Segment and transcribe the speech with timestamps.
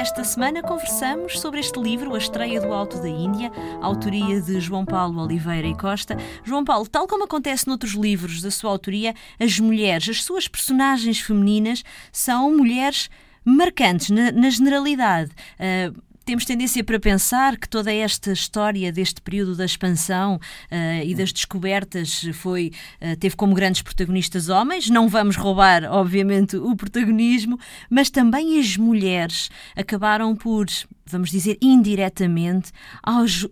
[0.00, 3.52] Esta semana conversamos sobre este livro, A Estreia do Alto da Índia,
[3.82, 6.16] autoria de João Paulo Oliveira e Costa.
[6.42, 11.20] João Paulo, tal como acontece noutros livros da sua autoria, as mulheres, as suas personagens
[11.20, 13.10] femininas, são mulheres
[13.44, 15.32] marcantes na, na generalidade.
[15.58, 21.14] Uh, temos tendência para pensar que toda esta história deste período da expansão uh, e
[21.14, 24.88] das descobertas foi, uh, teve como grandes protagonistas homens.
[24.88, 30.66] Não vamos roubar, obviamente, o protagonismo, mas também as mulheres acabaram por,
[31.06, 32.70] vamos dizer, indiretamente,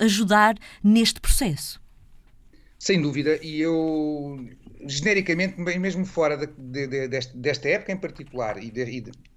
[0.00, 1.80] ajudar neste processo.
[2.78, 4.48] Sem dúvida, e eu
[4.86, 8.72] genericamente, mesmo fora de, de, de, desta, época em particular e,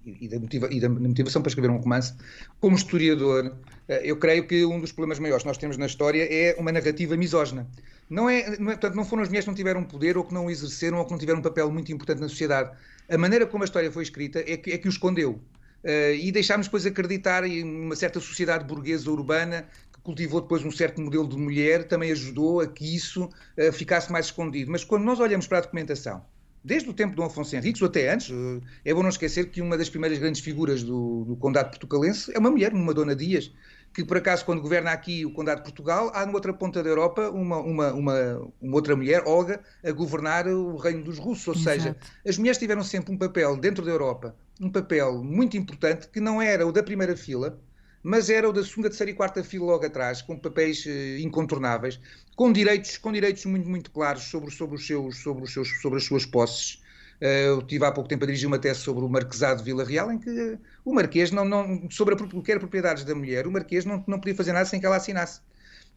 [0.04, 2.14] e, da motiva, e, da motivação para escrever um romance,
[2.60, 3.56] como historiador,
[3.88, 6.70] eh, eu creio que um dos problemas maiores que nós temos na história é uma
[6.70, 7.66] narrativa misógina.
[8.08, 10.34] Não é, não é, portanto, não foram as mulheres que não tiveram poder ou que
[10.34, 12.70] não exerceram ou que não tiveram um papel muito importante na sociedade.
[13.08, 15.40] A maneira como a história foi escrita é que, é que o escondeu.
[15.84, 19.66] Uh, e deixámos depois acreditar em uma certa sociedade burguesa urbana
[20.02, 24.26] cultivou depois um certo modelo de mulher, também ajudou a que isso uh, ficasse mais
[24.26, 24.70] escondido.
[24.70, 26.24] Mas quando nós olhamos para a documentação,
[26.64, 29.50] desde o tempo de Dom Afonso Henriques, ou até antes, uh, é bom não esquecer
[29.50, 33.14] que uma das primeiras grandes figuras do, do condado portugalense é uma mulher, uma dona
[33.14, 33.52] Dias,
[33.94, 36.88] que por acaso quando governa aqui o condado de Portugal, há na outra ponta da
[36.88, 41.48] Europa uma, uma, uma, uma outra mulher, Olga, a governar o reino dos russos.
[41.48, 41.82] Ou Exato.
[41.82, 46.20] seja, as mulheres tiveram sempre um papel dentro da Europa, um papel muito importante, que
[46.20, 47.58] não era o da primeira fila,
[48.02, 52.00] mas era o da segunda, terceira e quarta fila logo atrás, com papéis uh, incontornáveis,
[52.34, 55.98] com direitos, com direitos muito, muito claros sobre, sobre, os seus, sobre, os seus, sobre
[55.98, 56.82] as suas posses.
[57.20, 59.84] Uh, eu tive há pouco tempo a dirigir uma tese sobre o Marquesado de Vila
[59.84, 63.84] Real, em que o Marquês, não, não, sobre que era propriedades da mulher, o Marquês
[63.84, 65.40] não, não podia fazer nada sem que ela assinasse.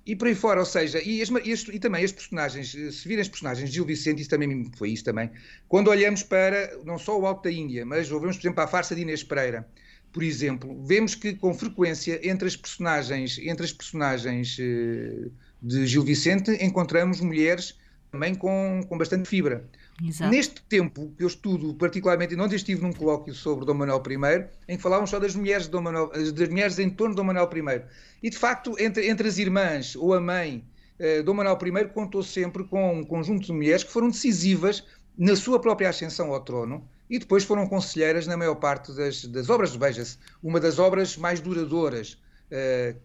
[0.06, 1.30] E por aí fora, ou seja, e, as,
[1.68, 5.04] e também as personagens, se virem as personagens de Gil Vicente, isso também foi isso
[5.04, 5.32] também,
[5.68, 8.94] quando olhamos para não só o Alto da Índia, mas ouvimos, por exemplo, a farsa
[8.94, 9.68] de Inês Pereira,
[10.16, 15.30] por exemplo, vemos que com frequência entre as personagens, entre as personagens uh,
[15.62, 17.78] de Gil Vicente encontramos mulheres
[18.10, 19.70] também com, com bastante fibra.
[20.02, 20.32] Exato.
[20.32, 24.46] Neste tempo que eu estudo, particularmente, e ontem estive num colóquio sobre Dom Manuel I,
[24.70, 27.26] em que falávamos só das mulheres, de Dom Manuel, das mulheres em torno de Dom
[27.26, 27.82] Manuel I.
[28.24, 30.64] E, de facto, entre, entre as irmãs ou a mãe,
[30.98, 34.82] eh, Dom Manuel I contou sempre com um conjunto de mulheres que foram decisivas
[35.18, 39.50] na sua própria ascensão ao trono e depois foram conselheiras na maior parte das, das
[39.50, 39.76] obras.
[39.76, 42.18] Veja-se, uma das obras mais duradouras
[42.52, 43.00] uh,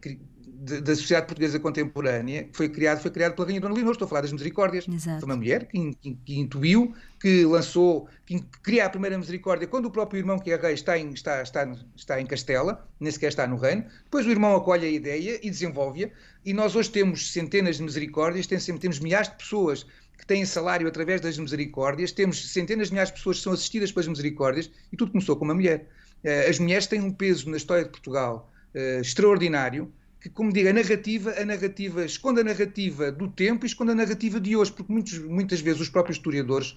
[0.63, 4.09] da sociedade portuguesa contemporânea que foi criada foi criada pela Rainha Dona Leonor, estou a
[4.11, 4.87] falar das Misericórdias.
[4.87, 5.21] Exato.
[5.21, 9.87] Foi uma mulher que, que, que, intuiu, que lançou, que cria a primeira Misericórdia quando
[9.87, 11.67] o próprio irmão, que é rei, está em, está, está,
[11.97, 13.87] está em Castela, nem sequer está no reino.
[14.05, 16.11] Depois o irmão acolhe a ideia e desenvolve-a.
[16.45, 19.87] E nós hoje temos centenas de Misericórdias, temos, temos milhares de pessoas
[20.19, 23.91] que têm salário através das misericórdias, temos centenas de milhares de pessoas que são assistidas
[23.91, 25.89] pelas misericórdias e tudo começou com uma mulher.
[26.23, 30.69] Eh, as mulheres têm um peso na história de Portugal uh, extraordinário, que, como digo,
[30.69, 34.73] a narrativa, a narrativa esconde a narrativa do tempo e esconde a narrativa de hoje,
[34.73, 36.77] porque muitos, muitas vezes os próprios historiadores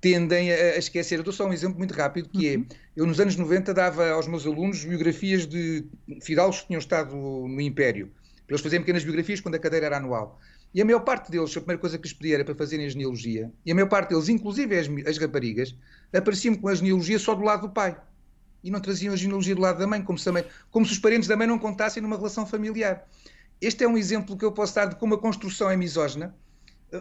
[0.00, 1.18] tendem a, a, esquecer.
[1.18, 2.66] Eu dou só um exemplo muito rápido, que é, uhum.
[2.96, 5.84] eu nos anos 90 dava aos meus alunos biografias de
[6.20, 8.10] fidalgos que tinham estado no Império,
[8.46, 10.40] para eles fazerem pequenas biografias quando a cadeira era anual.
[10.72, 12.88] E a maior parte deles, a primeira coisa que lhes pedi era para fazerem a
[12.88, 15.76] genealogia, e a maior parte deles, inclusive as, as raparigas,
[16.12, 17.96] apareciam com a genealogia só do lado do pai.
[18.62, 20.98] E não traziam a genealogia do lado da mãe, como se, também, como se os
[20.98, 23.06] parentes da mãe não contassem numa relação familiar.
[23.60, 26.34] Este é um exemplo que eu posso dar de como a construção é misógina,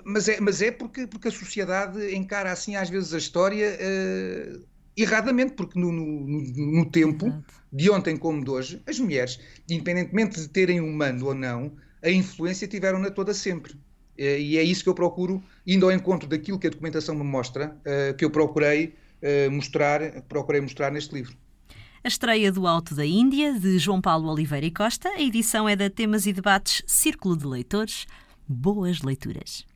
[0.04, 4.66] mas é, mas é porque, porque a sociedade encara assim às vezes a história uh,
[4.96, 7.54] erradamente, porque no, no, no tempo, Exato.
[7.72, 9.40] de ontem como de hoje, as mulheres,
[9.70, 13.74] independentemente de terem um mando ou não, a influência tiveram-na toda sempre.
[14.18, 17.24] Eh, e é isso que eu procuro, indo ao encontro daquilo que a documentação me
[17.24, 21.38] mostra, eh, que eu procurei eh, mostrar, procurei mostrar neste livro.
[22.02, 25.10] A estreia do Alto da Índia, de João Paulo Oliveira e Costa.
[25.10, 28.08] A edição é da Temas e Debates Círculo de Leitores.
[28.48, 29.69] Boas leituras.